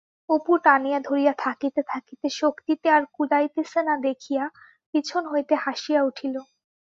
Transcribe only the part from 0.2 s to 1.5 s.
অপু টানিয়া ধরিয়া